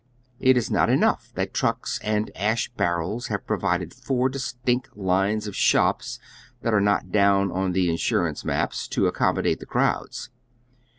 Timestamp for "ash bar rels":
2.35-3.27